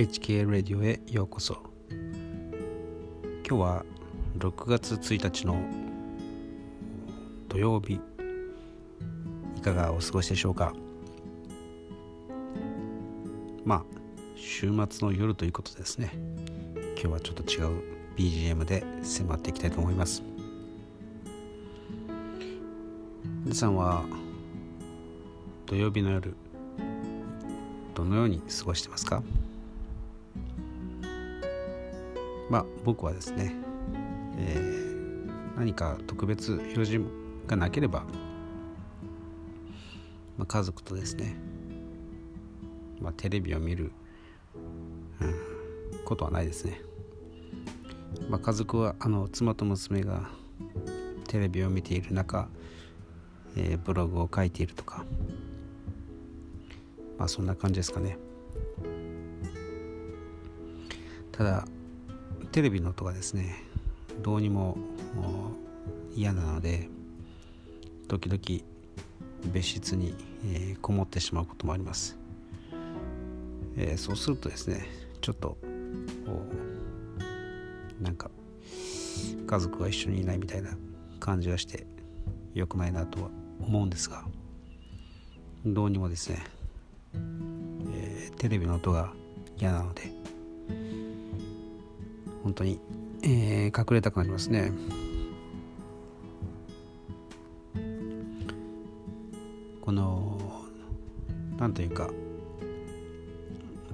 [0.00, 1.58] HK ラディオへようこそ。
[1.90, 3.84] 今日は
[4.38, 5.60] 6月1日の
[7.50, 8.00] 土曜日。
[9.58, 10.72] いかがお過ごしでしょうか？
[13.66, 13.84] まあ
[14.36, 16.12] 週末の夜ということですね。
[16.94, 17.82] 今日はちょっと違う
[18.16, 20.22] BGM で迫っていきたいと思います。
[23.44, 24.02] 皆さんは
[25.66, 26.34] 土曜日の夜
[27.94, 29.22] どのように過ごしてますか？
[32.50, 33.54] まあ僕はですね、
[34.36, 37.00] えー、何か特別用事
[37.46, 38.00] がなければ、
[40.36, 41.36] まあ、家族とですね、
[43.00, 43.92] まあ、テレビを見る、
[45.20, 46.80] うん、ことはないですね、
[48.28, 50.28] まあ、家族はあの妻と娘が
[51.28, 52.48] テレビを見ている中、
[53.56, 55.04] えー、ブログを書いているとか
[57.16, 58.18] まあそんな感じですかね。
[61.30, 61.64] ただ
[62.52, 63.62] テレビの音がですね
[64.22, 64.76] どうにも
[66.14, 66.88] 嫌なので
[68.08, 68.64] 時々
[69.52, 70.14] 別室に、
[70.52, 72.18] え、こもってしまうこともあります、
[73.76, 74.86] えー、そうするとですね
[75.20, 75.56] ちょっと
[78.00, 78.30] なんか
[79.46, 80.70] 家族が一緒にいないみたいな
[81.20, 81.86] 感じがして
[82.54, 83.28] 良くないなとは
[83.60, 84.24] 思うんですが
[85.64, 86.44] どうにもですね
[87.92, 89.12] えー、テレビの音が
[89.58, 90.19] 嫌なので
[92.50, 92.80] 本当に、
[93.22, 94.72] えー、隠れたくなりますね。
[99.80, 100.36] この
[101.58, 102.10] なんというか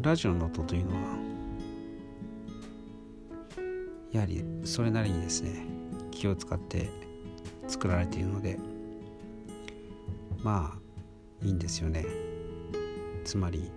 [0.00, 1.18] ラジオの音というのは
[4.12, 5.66] やはりそれなりにですね
[6.10, 6.88] 気を使って
[7.68, 8.58] 作られているので
[10.42, 10.78] ま
[11.42, 12.06] あいいんですよね。
[13.22, 13.70] つまり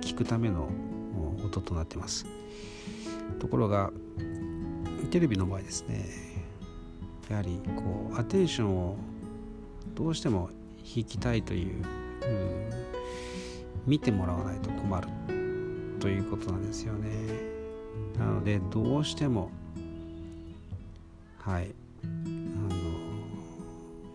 [0.00, 0.68] 聞くための
[1.44, 2.26] 音となってます。
[3.38, 3.90] ところが
[5.06, 6.06] テレビの場合ですね
[7.28, 8.96] やはりこうアテンションを
[9.94, 10.50] どうしても
[10.96, 11.84] 引きたいという
[12.22, 12.70] うん
[13.86, 15.08] 見てもらわないと困る
[16.00, 17.08] ということなんですよね
[18.18, 19.50] なのでどうしても
[21.38, 22.74] はいあの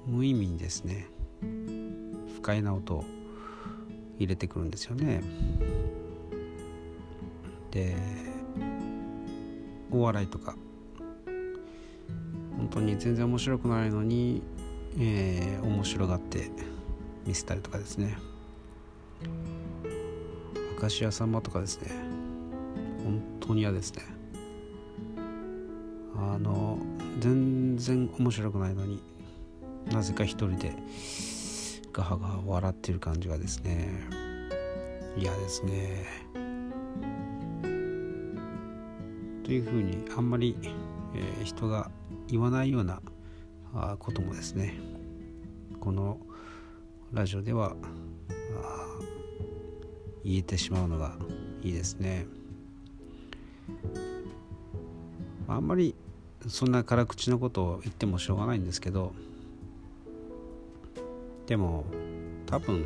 [0.08, 1.08] 無意味にですね
[2.36, 3.06] 不快な音を
[4.18, 5.22] 入れてくるんですよね。
[7.72, 7.96] で
[9.92, 10.56] お笑いとか
[12.59, 14.44] 本当に全然面白くないのに、
[15.00, 16.52] えー、面白がって
[17.25, 18.18] 見せたりとかですね。
[20.81, 21.92] 明石家さんまとかですね。
[23.03, 24.03] 本当に嫌ですね。
[26.18, 26.78] あの
[27.19, 29.02] 全然面白くないのに
[29.90, 30.74] なぜか一人で
[31.94, 34.03] ガハガハ笑ってる感じがですね。
[35.18, 36.06] 嫌ですね。
[39.44, 40.58] というふうにあんまり、
[41.16, 41.90] えー、人が
[42.30, 43.02] 言わないような
[43.98, 44.76] こともですね。
[45.80, 46.20] この
[47.12, 47.76] ラジオでは
[50.24, 51.16] 言えてしまうのが
[51.64, 52.28] いいですね。
[55.48, 55.96] あんまり
[56.48, 59.14] そんな辛口のことを言ってもしょうがないんですけど
[61.48, 61.86] でも
[62.46, 62.86] 多分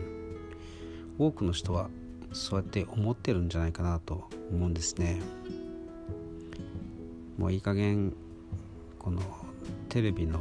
[1.20, 1.90] 多くの人は
[2.32, 5.22] そうやって思ってるんじゃないかなと思うんですね。
[7.38, 8.14] もういい加減
[9.04, 9.22] この
[9.90, 10.40] テレビの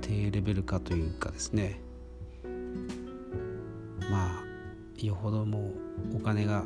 [0.00, 1.80] 低レベル化というかですね。
[4.10, 4.44] まあ
[5.04, 5.72] よほども
[6.12, 6.64] うお金が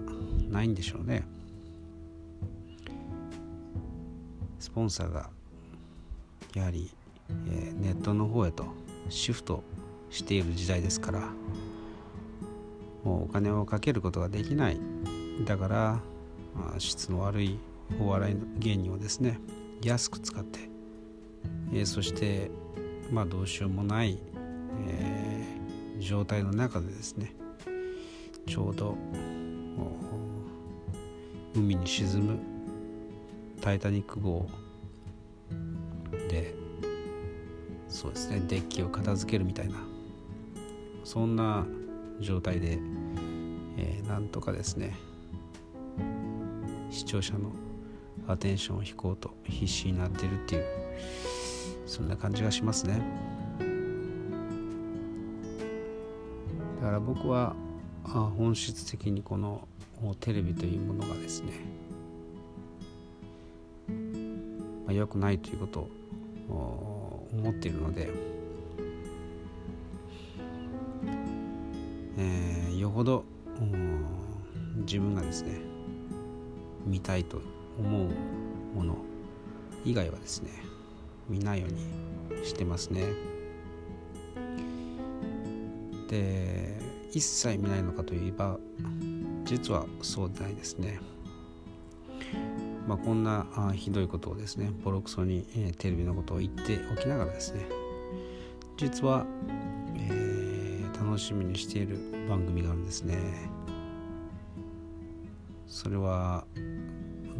[0.48, 1.24] ないんでしょうね。
[4.58, 5.30] スポンサーが
[6.54, 6.90] やはり
[7.28, 8.66] えー、ネットの方へと
[9.08, 9.62] シフト
[10.10, 11.20] している時代ですから
[13.04, 14.80] もうお金をかけることができない。
[15.44, 16.00] だから、
[16.56, 17.58] まあ、質の悪い
[18.00, 19.38] お笑い芸人をですね
[19.82, 20.60] 安く使って、
[21.72, 22.50] えー、そして
[23.10, 24.18] まあどうしようもない、
[24.88, 27.34] えー、状態の中でですね
[28.46, 28.96] ちょうど
[31.54, 32.38] 海に沈む
[33.62, 34.46] 「タイタニック号」
[36.28, 36.54] で
[37.88, 39.76] そうですねデッキを片付けるみたいな
[41.04, 41.66] そんな
[42.20, 42.78] 状態で、
[43.78, 44.96] えー、なんとかですね
[46.90, 47.52] 視聴者の
[48.28, 50.64] アテンションを引こうと必死になってるっていう
[51.86, 53.00] そんな感じがしますね。
[56.80, 57.54] だから僕は
[58.04, 59.66] あ本質的にこの
[60.20, 61.52] テレビというものがですね、
[64.84, 65.80] まあ、良くないということ
[66.48, 68.10] を思っているので、
[72.18, 73.24] えー、よほど
[74.76, 75.58] 自分がですね
[76.84, 77.40] 見たいと
[77.78, 78.10] 思う
[78.74, 78.96] もの
[79.84, 80.50] 以外はですね
[81.28, 83.04] 見ないようにしてますね。
[86.08, 86.78] で
[87.12, 88.58] 一切見ないのかといえば
[89.44, 91.00] 実はそうでないですね。
[92.86, 97.66] まあ、こんなあひどいことをですねボロクソに、えー、テレビのことを言っておきながらですね
[98.76, 99.26] 実は、
[99.96, 101.98] えー、楽しみにしている
[102.28, 103.16] 番組があるんですね。
[105.66, 106.46] それは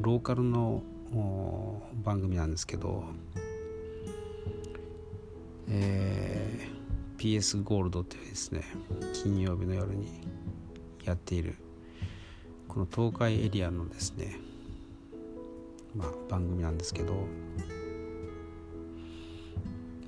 [0.00, 0.82] ローカルの
[2.04, 3.04] 番組なんですけど、
[5.68, 8.64] えー、PS ゴールドっていうですね
[9.14, 10.20] 金曜日の夜に
[11.04, 11.56] やっている
[12.68, 14.46] この東海エリアのですね
[15.96, 17.14] まあ、番組なんですけど、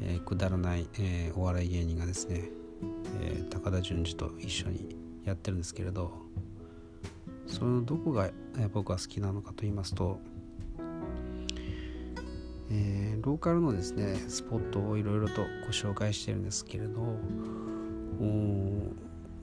[0.02, 2.50] えー、くだらない、えー、お笑い芸人がですね、
[3.22, 6.12] えー、高田純次と一緒にやってるんですけれど
[7.48, 8.30] そのどこが、
[8.72, 10.20] 僕は好きなのかと言いますと、
[12.70, 17.16] えー、ローカルのですねスポットをいろいろとご紹介してるんですけれど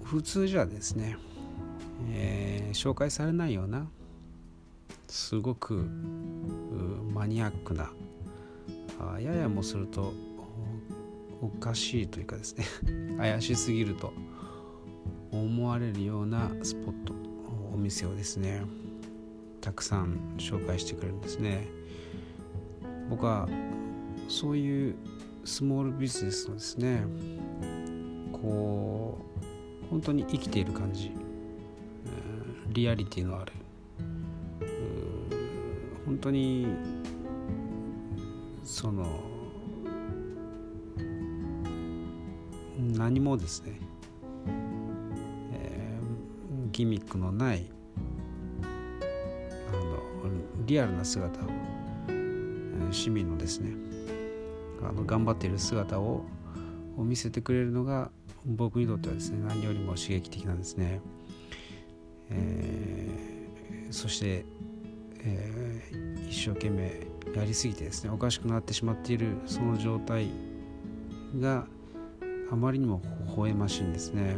[0.03, 1.17] 普通じゃですね、
[2.11, 3.87] えー、紹介されないような
[5.07, 5.87] すごく
[7.13, 7.91] マニアックな
[8.99, 10.13] あややもすると
[11.41, 12.65] おかしいというかですね
[13.17, 14.13] 怪しすぎると
[15.31, 17.24] 思われるようなスポット。
[17.75, 18.63] お店をですね
[19.59, 21.67] たくさん紹介してくれるんですね。
[23.09, 23.47] 僕は
[24.29, 24.95] そういう
[25.43, 27.03] スモールビジネスのですね
[28.31, 29.17] こ
[29.83, 31.11] う本当に生きている感じ
[32.69, 33.53] リアリティのある
[36.05, 36.67] 本当に
[38.63, 39.05] その
[42.77, 43.79] 何もですね、
[46.75, 47.65] ギミックのない
[49.69, 49.99] あの
[50.65, 51.49] リアルな姿を、
[52.91, 53.71] 市民のですね
[54.83, 56.25] あの頑張っている姿を
[56.97, 58.11] を見せてくれるのが
[58.45, 61.01] 僕にとってはですね何よりも刺激的なんですね、
[62.29, 64.45] えー、そして
[65.27, 70.29] えー、一生懸命やりすぎてですねおかしくなってしまっているその状態
[71.39, 71.65] が
[72.51, 74.35] あまりにも微笑ましいんですね。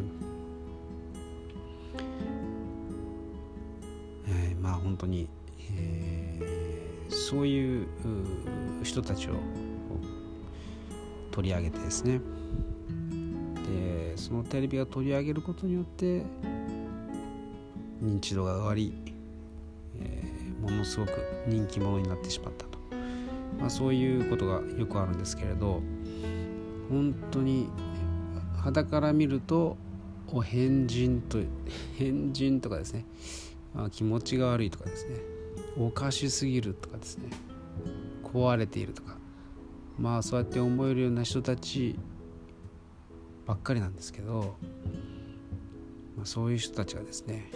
[4.98, 5.30] 当に、
[5.76, 7.88] えー、そういう
[8.84, 9.34] 人たちを
[11.32, 12.20] 取り上げてですね。
[13.70, 16.24] でそのテレビが取り上げることによって
[18.02, 18.94] 認知度が上がり
[20.00, 20.24] え
[20.62, 21.12] ものすごく
[21.48, 22.80] 人気者になってしまったと、
[23.60, 25.82] まあ、そういうことがよくあるんですけれど
[26.90, 27.70] 本当に
[28.58, 29.78] 肌から見ると
[30.32, 31.40] お変人と
[31.98, 33.06] 変人とかですね、
[33.78, 35.18] まあ、気持ちが悪いとかですね。
[35.78, 37.30] おかしすぎるとかですね。
[38.24, 39.18] 壊れているとか。
[40.00, 41.96] まあそうやって思えるような人たち
[43.46, 44.58] ばっかりなんですけど、
[46.16, 47.52] まあ、そういう人たちがですね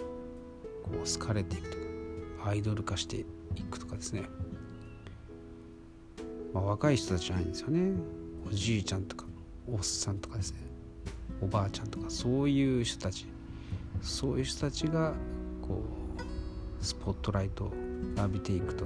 [0.83, 3.25] こう好かれていくとかアイドル化してい
[3.69, 4.23] くとかですね、
[6.53, 7.93] まあ、若い人たちじゃないんですよね。
[8.47, 9.25] おじいちゃんとか
[9.67, 10.59] おっさんとかですね。
[11.41, 13.25] おばあちゃんとかそういう人たち。
[14.01, 15.13] そういう人たちが
[15.61, 16.00] こう
[16.81, 17.73] スポットライトを
[18.17, 18.85] 浴びていくと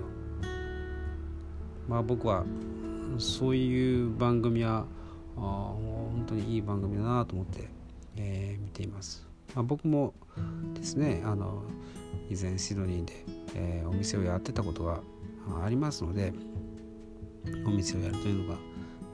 [1.88, 2.44] まあ僕は
[3.18, 4.86] そういう番組は
[5.38, 7.70] あ本当にいい番組だなと思って、
[8.18, 10.14] えー、見ています、まあ、僕も
[10.74, 11.64] ですねあの
[12.30, 15.00] 以前シドニーでえー、お店をやってたことが
[15.64, 16.34] ありますので
[17.66, 18.60] お店をやるというのが、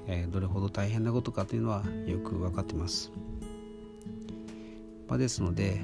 [0.08, 3.12] えー、どれほど大変なことかというのはよく分かってます。
[5.08, 5.82] まあ、ですので、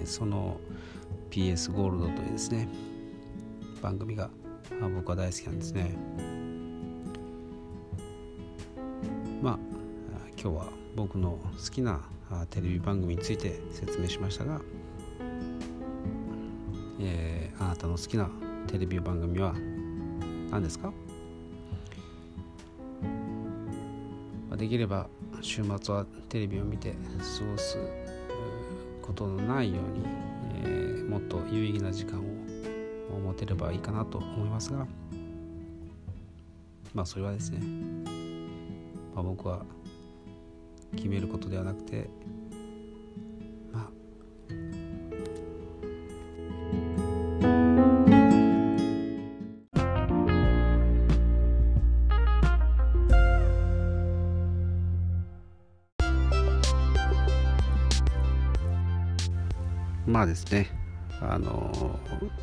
[0.00, 0.60] え、その
[1.32, 2.68] PS ゴールドというですね
[3.80, 4.30] 番組が、
[4.94, 5.96] 僕は大好きなんですね。
[9.42, 9.58] まあ
[10.40, 12.02] 今日は僕の好きな
[12.50, 14.60] テレビ番組について説明しましたが
[17.00, 18.30] えー、あなたの好きな
[18.68, 19.54] テレビ番組は
[20.50, 20.92] 何ですか？
[24.56, 25.08] できれば
[25.40, 26.96] 週末はテレビを見て過
[27.50, 27.78] ごす
[29.00, 34.86] ことのないように、ー、もっと有意義な時間を持てればいいかなと思いますが
[36.94, 37.60] まあそれはですね、
[39.14, 39.64] まあ、僕は
[40.96, 42.08] 決めることではなくて
[60.22, 60.70] あですね、
[61.20, 61.98] あの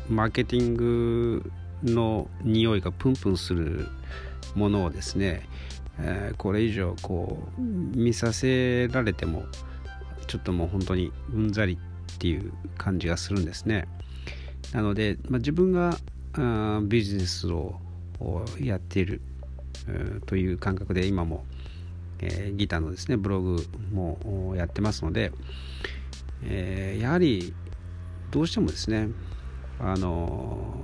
[0.08, 1.52] マーケティング
[1.84, 3.88] の匂いがプンプンする
[4.54, 5.42] ものをですね、
[5.98, 9.44] えー、これ以上こう見させられても
[10.26, 11.78] ちょっともう本当にうんざり
[12.14, 13.88] っていう感じがするんですね。
[14.72, 15.96] なので、まあ、自分が
[16.34, 17.80] あビジネスを
[18.60, 19.20] やっている
[20.26, 21.44] という感覚で今も、
[22.20, 25.32] えー、ギターのですねブログもやってますので、
[26.44, 27.54] えー、やはり
[28.30, 29.08] どうしてもですね
[29.78, 30.74] あの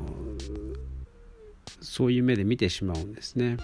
[1.80, 3.56] そういう目で見てしまうんですね。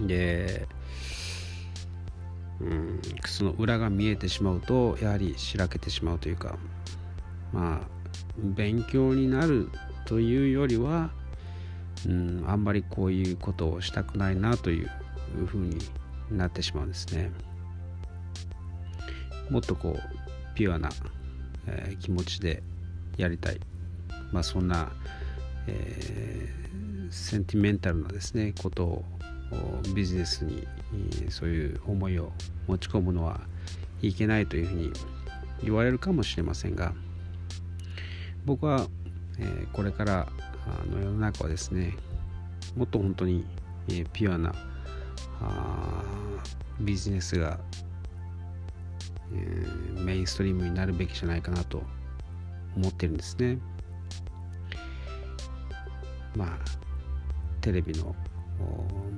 [0.00, 0.66] で
[2.60, 6.56] うんその裏が見えてしまうとやはりしらけてしまうというか
[7.52, 7.88] まあ
[8.38, 9.70] 勉強になる
[10.06, 11.10] というよりは、
[12.06, 14.90] うん、あんまりこういうことをしたくないなという
[15.46, 15.78] ふうに
[16.30, 17.30] なってしまうんですね。
[19.50, 20.88] もっとこうピュアな、
[21.66, 22.62] えー、気持ちで
[23.16, 23.60] やりたい。
[24.32, 24.92] まあそんな、
[25.66, 29.04] えー、センティメンタルなですねことを
[29.94, 30.66] ビジネスに
[31.30, 32.32] そういう思いを
[32.66, 33.40] 持ち込むのは
[34.02, 34.92] いけないというふうに
[35.62, 36.92] 言われるかもしれませんが
[38.44, 38.86] 僕は、
[39.38, 40.28] え、これから
[40.90, 41.94] の世の中はですね
[42.76, 43.44] もっと本当に、
[43.88, 44.54] え、ピュアな
[46.80, 47.58] ビジネスが、
[49.34, 51.82] え、メインストリームになるべきじゃないかなと
[52.76, 53.58] 思ってるんですね。
[56.36, 56.58] まあ
[57.60, 58.14] テレビの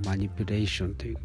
[0.05, 1.19] マニピュレーションという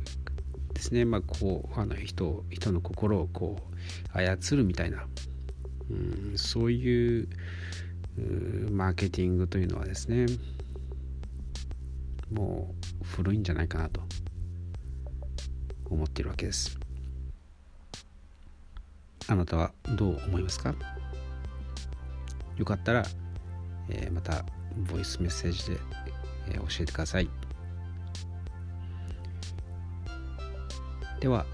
[0.74, 1.06] ですね。
[1.06, 5.06] まあこうあの人人の心をこう操るみたいな、
[5.90, 7.28] うん、そういう
[8.72, 10.26] マーケティングというのはですね
[12.32, 14.02] もう古いんじゃないかなと
[15.90, 16.80] 思ってるわけです。
[19.32, 20.76] あなたはどう思いますか？
[22.58, 23.06] よかったら、
[23.88, 24.44] えー、また
[24.92, 25.80] ボイスメッセージで、
[26.50, 27.30] えー、教えてください
[31.22, 31.46] では、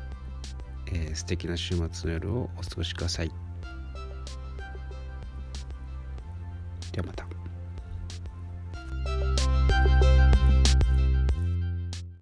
[0.88, 3.32] えー、素敵な週末の夜をお過ごしください。
[6.92, 7.27] ではまた。